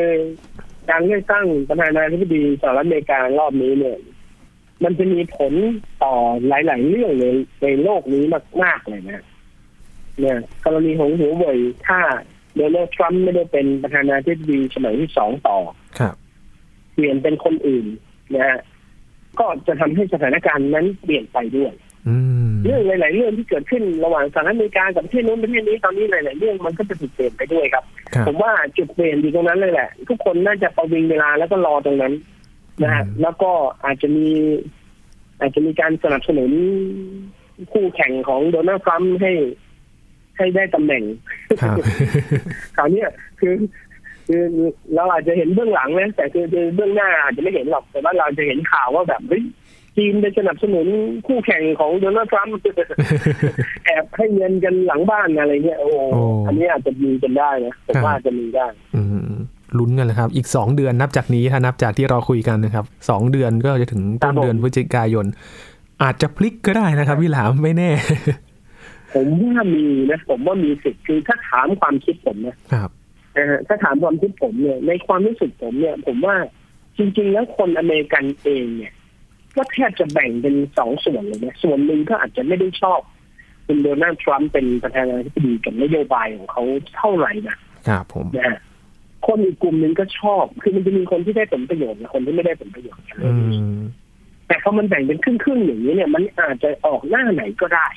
[0.90, 3.98] การเลือกตั้งประธานาธิบดีสหรัฐอเมริการอบนี้เนี่ย
[4.84, 5.54] มันจะมีผล
[6.04, 6.16] ต่อ
[6.48, 7.26] หลาย ๆ เรื่องใน
[7.64, 8.24] ในโลกนี้
[8.64, 9.24] มาก ๆ เลยนะ
[10.20, 12.00] เนี่ยกรณีของหัวเว่ยถ้า
[12.56, 15.58] โดนัลด์ทรัมป์ไม่ได้เป็นประธานาธิบดีสมัยที่สองต่อ
[16.00, 16.16] ครับ
[16.94, 17.86] เปลี่ยนเป็นคนอื่น
[18.36, 18.60] นะฮะ
[19.40, 21.74] ก็จะทำให้สถานการณ์นั้นเปลี่ยนไปด้วย
[22.10, 22.18] อื
[22.49, 32.14] ม เรื่องหลาย ๆ เรื่องที่เกิดขึ้นระหว่างสหรัฐอเมริกากับประเทศนู้นประเทศนี้ตอนนี้หลาย ๆ เรื่องมันก็จะถูกเปลี่ยนไปด้วยครับครับผมว่าจุดเปลี่ยนอยู่ตรงนั้นเลยแหละ ทุกคนน่าจะประวิงเวลาแล้วก็รอตรงนั้น
[32.82, 33.52] นะฮะอืมแล้วก็
[33.86, 34.28] อาจจะมี
[35.40, 36.52] อาจจะมีการสนับสนุน
[37.72, 39.32] คู่แข่งของโดนัลด์ทรัมป์ให้
[40.38, 41.04] ให้ได้ตำแหน่ง
[41.62, 41.78] ครับ
[42.76, 43.56] คราวเนี้ยคือ
[44.28, 44.44] คือ
[44.96, 49.44] เราอาจจะเห็นเบื้องหลังนะแต่คือคือเบื้องหน้าอาจจะไม่เห็นหรอกแต่ว่าเราจะเห็นข่าวว่าแบบเฮ้ย
[50.00, 50.88] จีนไปสนับสนุน
[51.28, 52.54] คู่แข่งของโดนัลด์ทรัมป์
[53.86, 59.34] แอบให้เงินกันหลังบ้านอะไรเงี้ยโอ้โหโอ้อันนี้อาจจะมีกันได้นะผมว่าอาจจะมีได้อืม
[59.78, 65.26] ลุ้นกันเลยครับอีกสองเดือนนับจากนี้ถ้านับจากที่เราคุยกันนะครับสองเดือนก็จะถึงต้นครับผมเดือนพฤศจิกายน
[66.04, 67.90] อาจจะพลิกก็ได้นะครับพี่หลามไม่แน่
[69.14, 72.90] ผมว่ามีนะผมว่ามีสิทธิ์คือถ้าถามความคิดผมนะครับ
[73.38, 76.36] นะฮะถ้าถามความคิดผมเนี่ยในความรู้สึกผมเนี่ย ผมว่า
[76.98, 78.94] จริง ๆ แล้วคนอเมริกันเองเนี่ย
[79.56, 83.02] ก็แทบจะแบ่งเป็นสองส่วนเลยนะส่วนหนึ่งก็อาจจะไม่ได้ชอบ
[83.66, 86.64] คุณโดนัลด์ทรัมป์เป็นประธานาธิบดีกับนโยบายของเขา
[86.98, 87.58] เท่าไหร่นะ
[87.88, 88.60] ครับผมนะฮะ
[89.28, 93.82] คนอีกกลุ่มหนึ่งก็ชอบ คือมันจะมีคนที่ได้ผลประโยชน์และคนที่ไม่ได้ผลประโยชน์กันเลอืยม
[94.48, 97.88] แต่พอมันแบ่งเป็นครึ่งๆอย่างนี้เนี่ย มันอาจจะออกหน้าไหนก็ได้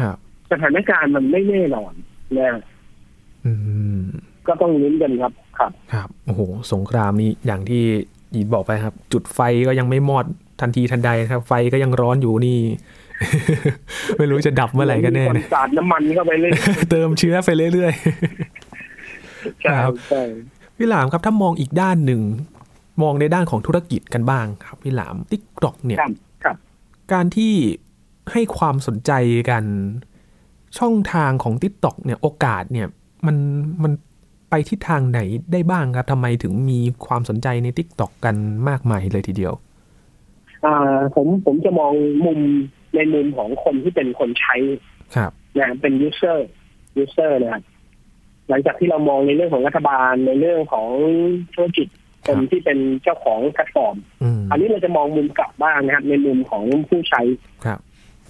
[0.00, 0.16] ครับ
[0.50, 1.92] สถานการณ์มันไม่แน่นอน
[2.36, 2.60] นะ
[3.44, 3.52] อื
[3.98, 4.02] ม
[4.46, 6.40] ก็ต้องลุ้นกันครับ ครับ ครับ โอ้โห
[6.72, 7.82] สงครามนี้อย่างที่
[8.34, 10.26] อีดบอกไปครับ จุดไฟก็ยังไม่มอด
[10.60, 12.58] ทันทีทันใดนะครับ ไฟก็ยังร้อนอยู่นี่
[14.18, 16.52] ไม่รู้จะดับเมื่อไหร่กันแน่มีคนนะสาดน้ำมันเข้าไปเรื่อย
[16.90, 22.22] เติมเชื้อไปเรื่อยๆใช่ครับใช่ๆพี่หลามครับถ้ามองอีกด้านหนึ่ง
[23.02, 26.12] มองในด้านของธุรกิจกันบ้างครับพี่หลามติ๊กต็อกเนี่ยครับ
[26.44, 26.56] ครับ
[27.12, 27.52] การที่
[28.32, 29.12] ให้ความสนใจ
[29.50, 29.64] กัน
[30.78, 32.86] ช่องทางของ t ิ k t o k เนี่ยโอกาสเนี่ย
[33.26, 33.36] มัน
[33.82, 33.92] มัน
[34.50, 35.20] ไปทิศทางไหน
[35.52, 38.36] ได้บ้างครับทำไมถึงมีความสนใจใน t ิ k t o k กัน
[38.68, 39.73] มากมายเลยทีเดียวอ่า
[41.14, 41.92] ผมผมจะมอง
[42.26, 42.40] มุม
[42.94, 44.54] ในมุมของคนที่เป็นคนใช้
[45.16, 46.38] ครับนะเป็น user
[47.02, 47.62] user นะครับ
[48.48, 50.88] หลังจากที่เรามองในเรื่องของรัฐบาลในเรื่องของ
[51.54, 51.88] ธุรกิจ
[52.26, 57.22] คนที่เป็นเจ้าของแพลตฟอร์มอืมอันนี้เราจะมองมุมกลับบ้างนะครับ ในมุมของผู้ใช้
[57.64, 57.78] ครับ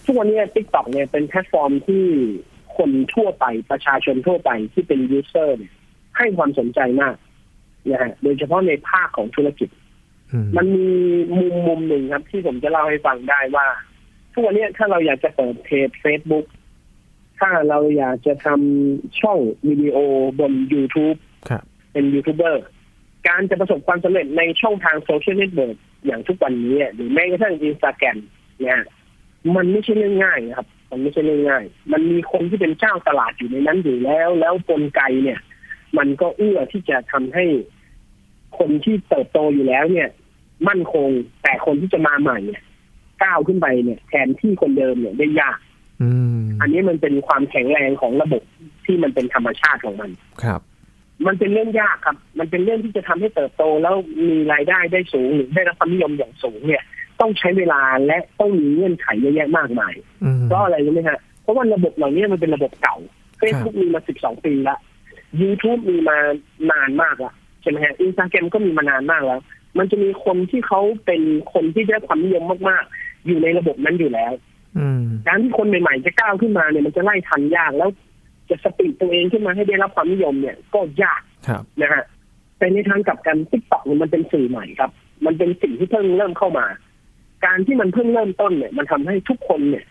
[0.04, 2.04] ทุกวันนี้ TikTok เนี่ยเป็นแพลตฟอร์มที่
[2.76, 5.72] คนทั่วไปประชาชนทั่วไปที่เป็น user เนี่ย
[6.18, 7.16] ให้ความสนใจมาก
[7.90, 9.83] นะฮะโดยเฉพาะในภาคของธุรกิจอื
[10.42, 10.88] มมันมี
[11.36, 13.66] มุมมุมหนึ่งครับ ที่ผมจะเล่าให้ฟังได้ว่า
[14.32, 16.46] ทุกวันนี้ถ้าเราอยากจะเปิดเพจ Facebook
[17.38, 19.96] ถ้าเราอยากจะทำช่องวิดีโอ
[20.40, 21.18] บน YouTube
[21.48, 22.64] ครับเป็นยูทูบเบอร์
[23.28, 28.18] การจะประสบความสำเร็จในช่องทางโซเชียลเน็ตเวิร์กอย่างทุกวันนี้หรือแม้กระทั่งอินสตาแกรม
[28.60, 28.80] เนี่ย
[29.56, 35.40] มันไม่ใช่เรื่องง่ายนะครับ มันไม่ใช่เรื่องง่าย มันมีคนที่เป็นเจ้าตลาดอยู่ในนั้นอยู่แล้ว แล้วกลไกเนี่ย
[35.98, 37.46] มันก็เอื้อที่จะทำให้
[38.58, 40.08] คนที่เติบโตอยู่แล้วเนี่ย
[40.68, 41.10] มั่นคง
[41.42, 42.62] แต่คนที่จะมาใหม่เนี่ย
[43.22, 45.58] ก้าวขึ้นไปเนี่ย แทนที่คนเดิมเนี่ยได้ยาก
[46.02, 48.42] อืมอันนี้มันเป็นความแข็งแรงของระบบ
[48.84, 50.10] ที่มันเป็นธรรมชาติของมัน
[50.42, 50.60] ครับ
[51.26, 53.94] มันเป็นเรื่องยากครับ มันเป็นเรื่องที่จะทำให้เติบโตแล้ว
[54.28, 56.82] มีรายได้ได้สูงหรือได้รับความนิยมอย่างสูงเนี่ย
[57.20, 62.96] ต้องใช้เวลาและต้องมีเงื่อนไขเยอะแยะมากมายอืมเพราะอะไรรู้ไหมฮะเพราะว่าระบบเหล่านี้มันเป็นระบบเก่า
[63.40, 64.76] Facebook มีมา12ปีละ
[65.40, 66.18] YouTube มีมา
[66.70, 69.40] นานมากละใช่ไหมฮะอินสตาแกรมก็มีมานานมากแล้ว
[69.78, 74.32] มันจะมีคนที่เขาเป็นคนที่ได้ความนิยมมากๆ อยู่ในระบบนั้นอยู่แล้ว
[74.78, 77.90] อืมการที่คนใหม่ๆจะก้าวขึ้นมาเนี่ยมันจะไล่ทันยากแล้ว
[78.50, 82.04] จะ speed ตัวเองขึ้นมาให้ได้รับความนิยมเนี่ย ก็ยากครับนะฮะ
[82.58, 84.90] แต่ในทางกลับกัน TikTok เนี่ยมันเป็นสื่อใหม่ครับ
[85.26, 86.66] มันเป็นสิ่งที่เพิ่งเริ่มเข้ามา
[87.44, 89.84] การที่มันเพิ่งเริ่มต้นเนี่ย มันทำให้ทุกคนเนี่ย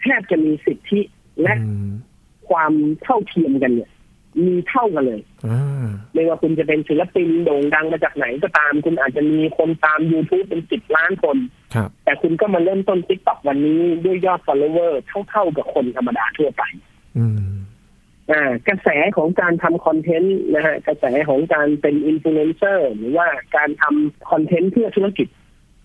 [0.00, 1.00] แทบจะมีสิทธิ
[1.42, 1.90] และอืม
[2.50, 2.72] ความ
[3.02, 3.90] เท่าเทียมกันเนี่ย
[4.46, 11.36] มีเท่ากันเลยอ่าไม่ว่าคุณจะเป็นศิลปินโด่งดังมาจากไหนก็ตาม คุณอาจจะมีคนตาม YouTube เป็นสิบล้านคน
[11.74, 14.92] ครับแต่คุณก็มาเริ่มต้น TikTok วันนี้ด้วยยอด follower
[15.28, 16.62] เท่าๆกับคนธรรมดาทั่วไป
[17.18, 17.40] อืม
[18.30, 25.28] อ่ากระแสของการทำคอนเทนต์นะฮะกระแสของการเป็นอินฟลูเอนเซอร์หรือว่าการทำคอนเทนต์เพื่อธุรกิจ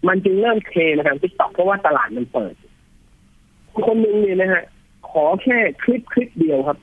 [0.08, 2.53] มันจึงเริ่มเทมาทาง TikTok เพราะว่าตลาดมันเปิด
[3.88, 4.63] คนหนึ่งเนี่ยนะฮะ
[5.10, 6.77] ขอแค่คลิปคลิปเดียวครับ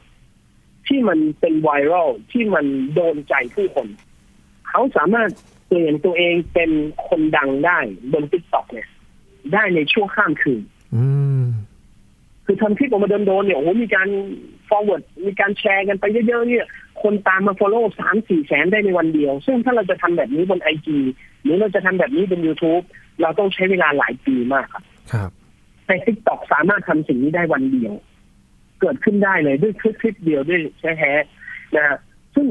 [0.92, 3.88] ที่มันเป็นไวรัลที่มันโดนใจผู้คน
[4.68, 5.30] เขาสามารถ
[5.68, 6.70] เปลี่ยนตัวเองเป็น
[7.08, 7.78] คนดังได้
[8.12, 8.88] บน TikTok เนี่ย
[9.52, 10.62] ได้ในช่วงข้ามคืน
[10.94, 11.06] อื
[11.42, 11.44] ม
[12.44, 14.08] คือทำคลิปออกมาโดนๆเนี่ยโอ้โหมีการ
[14.68, 16.66] forward มีการแชร์กันไปเยอะๆเนี่ย
[17.02, 20.98] คนตามมา follow สามสี่แสนได้ในวันเดียว ซึ่งถ้าเราจะทำแบบนี้บน IG
[21.42, 22.84] หรือเราจะทำแบบนี้บน YouTube
[23.20, 25.30] เราต้องใช้เวลาหลายปีมากครับ ครับ
[25.86, 27.94] แต่ TikTok สามารถทำสิ่งนี้ได้วันเดียว
[28.82, 31.26] เกิดขึ้นได้เลยด้วยคลิปคลิปเดียวด้วยใช้แฮะ
[31.76, 31.96] นะฮะ
[32.34, 32.46] ซึ่ง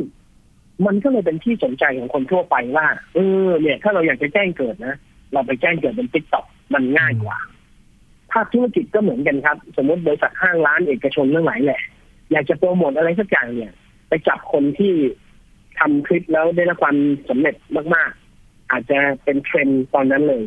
[0.85, 4.95] มันก็เลยเป็นที่สนใจของคนทั่วไปว่า เออ เนี่ย ถ้าเราอยากจะแจ้งเกิดนะ
[5.33, 7.37] เราไปแจ้งเกิดบน TikTok มันง่ายกว่า
[8.31, 11.81] ภาคธุรกิจก็เหมือนกันครับ สมมติบริษัทห้างร้านเอกชนเรื่องไหนแหละ
[12.31, 13.71] อยากจะโปรโมทอะไรสักอย่างเนี่ย
[14.09, 14.93] ไปจับคนที่
[15.79, 16.97] ทำคลิปแล้วได้รับความ
[17.29, 17.55] สำเร็จ
[17.95, 20.43] มาก ๆ อาจจะเป็นเทรนด์ตอนนั้นเลย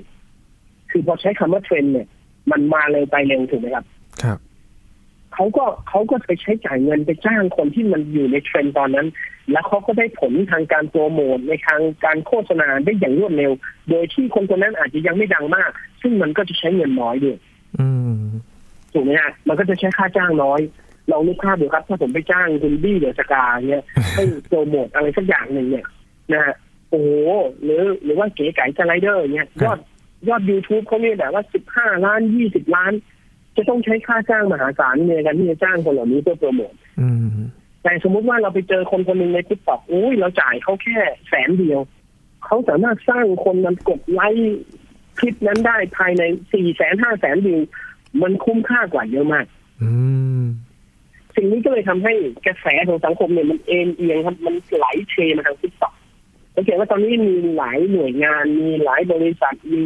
[0.90, 2.08] คือพอใช้คำว่าเทรนด์เนี่ย
[2.50, 3.93] มันมาเร็วไปเร็วถูกไหมครับครับ
[5.34, 9.06] เขาก็เขาก็ไปใช้จ่ายเงินไปจ้างคนที่มันอยู่ในเทรนด์ตอนนั้น
[9.52, 13.52] แล้วเขาก็ได้ผลทางการโปรโมทในทางการโฆษณาได้อย่างรวดเร็ว
[13.90, 15.70] โดยที่คนคนนั้นอาจจะยังไม่ดังมาก
[16.02, 17.36] ซึ่งมันก็จะใช้เงินน้อยด้วย
[18.92, 20.60] ถูกไหมฮะมันก็จะใช้ค่าจ้างน้อย
[21.10, 25.86] ลองนึกภาพดูครับ ถ้าผมไปจ้างคุณบี้เดอะสกาเนี่ยให้โปรโมทอะไรสักอย่างหนึ่งเนี่ย
[26.32, 26.54] นะฮะ
[26.90, 27.10] โอ้โห
[27.62, 29.78] หรือหรือว่าเก๋ไก่สไลเดอร์เนี่ยยอด
[30.28, 32.92] ยอด YouTube เขาเนี่ยแบบว่าสิบห้าล้านยี่สิบล้าน
[33.56, 37.26] จะต้องใช้ค่าจ้างมหาศาลในการที่จะจ้างคนเหล่านี้เพื่อโปรโมทอืม
[37.82, 41.80] แต่สมมุติว่าเราไปเจอคนคนหนึ่งใน TikTok อุ้ยเราจ่ายเขาแค่แสนเดียว
[42.44, 44.58] เขาสามารถสร้างคนมันกดไลค์
[45.18, 47.60] คลิปนั้นได้ภายในสี่แสนห้าแสนวิว
[48.22, 49.46] มันคุ้มค่ากว่าเยอะมาก
[49.82, 49.90] อื
[50.42, 50.44] ม
[51.36, 52.12] สิ่งนี้ก็เลยทำให้
[52.46, 55.94] กระแสของสังคมเนี่ยมันเอ็นเอียงครับมันไหลเทมาทาง TikTok
[56.54, 59.84] สังเกตว่าตอนนี้มีหลายหน่วยงาน มีหลายบริษัทมี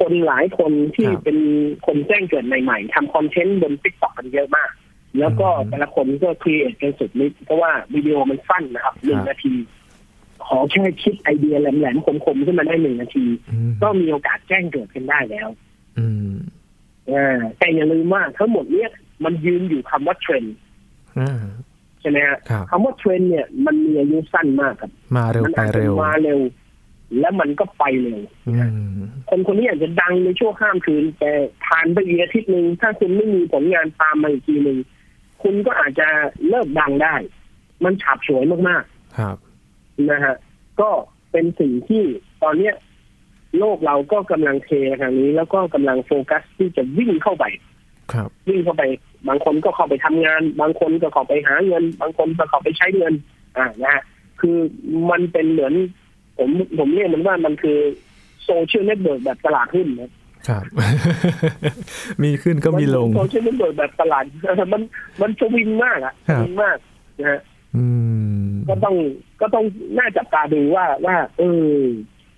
[0.00, 1.38] คนหลายคนที่ครับ เป็น
[1.86, 4.70] คนแจ้งเกิดใหม่ๆทำคอนเทนต์บน TikTok กันเยอะมาก
[5.18, 9.54] แล้วก็อืมแต่ละคนก็ create กันสุดฤทธิ์เพราะว่าวิดีโอมันสั้นนะครับหนึ่งนาที
[10.46, 15.48] ขอแค่คิดไอเดียแหลมๆคมๆขึ้นมาได้หนึ่งนาที อืมก็มีโอกาสแจ้งเกิดกันได้แล้ว
[15.98, 16.34] อืม
[17.10, 18.90] อ่าแต่อย่าลืมว่าทั้งหมดเนี้ย
[19.24, 20.56] มันยืนอยู่คำว่าเทรนด์
[21.18, 21.40] อ่า
[22.00, 26.40] ใช่ไหมฮะครับ คำว่าเทรนด์เนี่ยมันมีอายุสั้นมากครับ มาเร็วมัไปอาจจะเร็ว มาเร็ว
[27.18, 28.52] แล้วมันก็ไปเร็วอื
[28.88, 31.32] มคนคนนี้อาจจะดังในช่วงข้ามคืน แต่
[31.66, 34.78] ผ่านไปอีกอาทิตย์หนึ่งถ้าคุณไม่มีผลงานตามมาอีกทีหนึ่ง
[35.42, 36.08] คุณก็อาจจะ
[36.48, 37.14] เลิกดังได้
[37.84, 38.84] มันฉาบฉวยมาก
[39.18, 40.36] ครับๆนะฮะ
[40.80, 40.90] ก็
[41.32, 42.02] เป็นสิ่งที่
[42.42, 42.74] ตอนเนี้ย
[43.58, 44.70] โลกเราก็กำลังเท
[45.00, 47.44] ทางนี้ แล้วก็กำลังโฟกัสที่จะวิ่งเข้าไป
[48.12, 48.82] ครับ วิ่งเข้าไป
[49.28, 53.14] บางคนก็เข้าไปทำงาน บางคนก็เข้าไปหาเงิน บางคนก็เข้าไปใช้เงิน
[53.56, 54.02] อ่านะฮะ
[54.40, 54.56] คือ
[55.10, 55.74] มันเป็นเหมือน
[56.40, 57.78] ผมผมเรียกมันว่ามันคือ
[58.44, 60.10] โซเชียลเน็ตเวิร์กแบบตลาดหุ้นนะ
[60.48, 60.64] ครับ
[62.22, 64.24] มีขึ้นก็มีลงโซเชียลเน็ตเวิร์กแบบตลาด
[64.72, 64.82] มัน
[65.20, 66.78] มันสวิงมากอะครับสวิงมาก
[67.20, 67.40] นะฮะ
[67.76, 67.84] อื
[68.44, 68.94] มก็ต้อง
[69.40, 69.64] ก็ต้อง
[69.98, 71.76] น่าจับตาดูว่าว่า เออ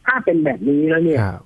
[0.07, 1.43] ถ้าเป็นแบบนี้แล้วเนี่ยครับ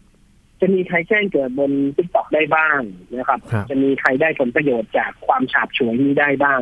[0.60, 2.80] จะมีใครแจ้งเกิดบน TikTok ได้บ้าง
[3.16, 6.60] นะครับครับ จะมีใครได้ผลประโยชน์จากความฉาบฉวยนี้ได้บ้าง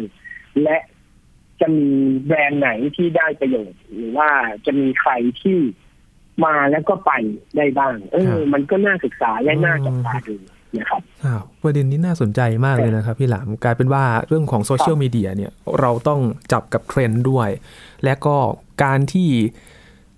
[0.63, 0.79] และ
[1.61, 1.89] จะมี
[2.27, 4.31] แบรนด์ไหนที่ได้ประโยชน์ หรือว่า
[4.67, 5.59] จะมีใครที่
[6.45, 7.11] มาแล้วก็ไป
[7.57, 10.35] ได้บ้าง เออ มันก็น่าศึกษาและน่าจับตาดู
[10.79, 16.21] นะครับครับประเด็นนี้น่าสนใจมากเลยนะครับพี่หลามกลายเป็นว่าเรื่องของโซเชียลมีเดียเนี่ยเราต้อง
[16.53, 17.49] จับกับเทรนด์ด้วย
[18.05, 18.37] และก็
[18.83, 19.31] การที่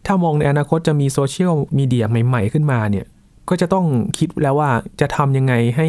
[0.07, 3.07] ถ้ามองในอนาคตจะมีโซเชียลมีเดียใหม่ ๆ ขึ้นมาเนี่ย
[3.48, 3.87] ก็จะต้อง
[4.18, 5.88] คิดแล้วว่าจะทำยังไงให้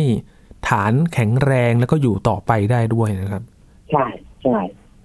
[0.67, 3.43] ฐานแข็งแรงแล้วก็อยู่ต่อไปได้ด้วยนะครับ
[3.91, 4.05] ใช่
[4.43, 4.59] ใช่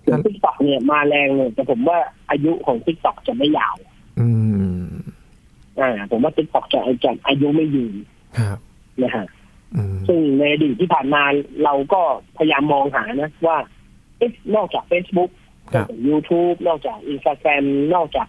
[0.05, 1.99] ส่วน TikTok เนี่ยมาแรงเลยแต่ผมว่า
[2.31, 3.75] อายุของ TikTok จะไม่ยาว
[4.21, 4.29] อื
[4.83, 4.83] ม
[5.81, 7.95] อ่า ผมว่า TikTok จะจะอายุไม่ยืน
[8.39, 8.59] ครับ
[9.03, 9.27] นะฮะ
[9.77, 11.23] อืมซึ่งในอดีตที่ผ่านมา
[11.65, 12.01] เราก็
[12.39, 13.57] พยายามมองหานะ ว่า
[14.19, 15.31] เอ๊ะนอกจาก Facebook
[15.71, 18.29] ครับนอกจาก YouTube นอกจาก Instagram นอกจาก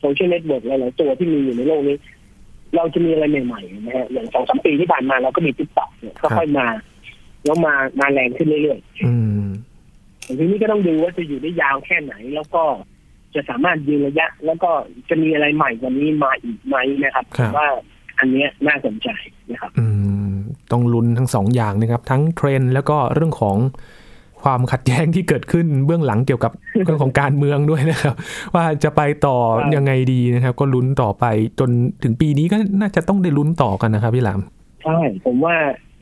[0.00, 1.96] โซเชียลเน็ตเวิร์กหลายๆตัวที่มีอยู่ในโลกนี้
[2.76, 6.66] เราจะมีอะไรใหม่ๆนะฮะอย่างสองสามปีที่ผ่านมาเราก็มี TikTok เนี่ยค่อยๆมา
[7.44, 9.14] แล้วมามาแรงขึ้นเรื่อยอื
[9.46, 12.62] มๆแต่ทีนี้ก็ต้องดูว่าจะอยู่ได้ยาวแค่ไหนแล้วก็
[13.34, 14.70] จะสามารถยืนระยะ แล้วก็
[15.08, 17.68] จะมีอะไรใหม่กว่านี้มาอีกไหมนะครับครับว่า
[18.18, 19.08] อันเนี้ยน่าสนใจ
[19.50, 19.86] นะครับอื
[20.28, 20.32] ม
[20.72, 23.56] ต้องลุ้นทั้งสองอย่างนะครับ ทั้งเทรนด์แล้วก็เรื่องของ
[24.42, 26.52] ความขัดแย้งที่เกิดขึ้นเบื้องหลังเกี่ยวกับ
[26.84, 28.14] เรื่องของการเมืองด้วยนะครับ
[28.54, 31.24] ว่าจะไปต่อครับยังไงดีนะครับ ก็ลุ้นต่อไป
[31.60, 31.70] จน
[32.02, 34.40] ถึงปีนี้ก็น่าจะต้องได้ลุ้นต่อกันนะครับพี่หลาม
[34.84, 35.56] ใช่ผมว่า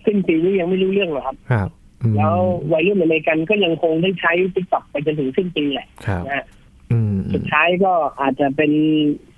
[0.07, 1.68] สิ้นปีนี้ยังไม่รู้เรื่องหรอกครับครับ
[2.03, 2.37] อืมแล้ว
[2.73, 6.52] วัยรุ่นอเมริกันก็ยังคงได้ใช้ TikTok ไปจนถึงสิ้นปีแหละครับนะฮะอืม
[7.33, 8.72] สุดท้ายก็อาจจะเป็น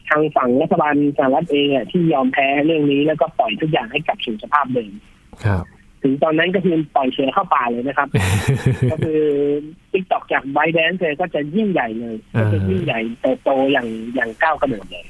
[0.08, 4.92] ทางฝั่งรัฐบาลสหรัฐเองอะที่ยอมแพ้เรื่องนี้แล้วก็ปล่อยทุกอย่างให้กลับสู่สภาพเดิม
[5.44, 5.64] ครับ
[6.02, 8.08] ถึงตอนนั้นก็คือปล่อยเสือเข้าป่าเลยนะครับ
[8.92, 9.22] ก็คือ
[9.92, 15.04] TikTok จาก ByteDance เลยก็จะยิ่งใหญ่เลยก็จะยิ่งใหญ่เติบโตอย่างอย่างก้าวกระโดดเลย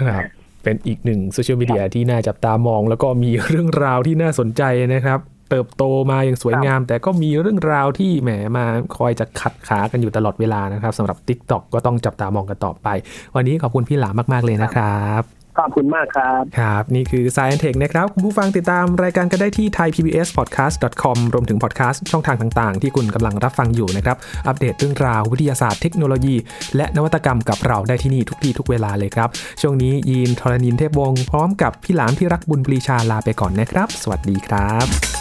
[0.00, 0.22] ครับ
[0.62, 4.62] เป็นอีกหนึ่งโซเชียลมีเดียที่น่าจับตามอง แล้วก็มีเรื่องราวที่น่าสนใจ
[4.94, 5.18] นะครับ
[5.50, 8.64] เติบโตมาอย่างสวยงาม แต่ก็มีเรื่องราวที่แหมมา
[8.96, 12.88] คอยจะขัดขากันอยู่ตลอดเวลานะครับสำหรับ TikTok ก็ต้องจับตามองกันต่อไป
[13.36, 15.22] วันนี้ขอบคุณพี่หลามมาก ๆ เลยนะครับ
[15.62, 26.36] ขอบคุณมากครับ ครับ นี่คือ Science Tech นะครับ คุณผู้ฟังติดตามรายการกันได้ที่ thaipbspodcast.com รวมถึงพอดแคสต์ช่องทางต่างๆ ที่คุณกำลังรับฟังอยู่นะครับ อัปเดตเรื่องราววิทยาศาสตร์เทคโนโลยี
[26.76, 29.28] และนวัตกรรมกับเราได้ที่นี่ทุกที่ทุกเวลาเลยครับ
[29.60, 35.17] ช่วงนี้ยีนทรณินเทพวงศ์พร้อมกับพี่หลามที่รักบุญปรีชาลาไปก่อนนะครับ สวัสดีครับ